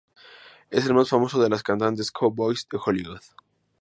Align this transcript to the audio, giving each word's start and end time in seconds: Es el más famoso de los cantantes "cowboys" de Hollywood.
Es 0.71 0.87
el 0.87 0.95
más 0.95 1.09
famoso 1.09 1.39
de 1.39 1.47
los 1.47 1.61
cantantes 1.61 2.09
"cowboys" 2.11 2.67
de 2.71 2.79
Hollywood. 2.83 3.21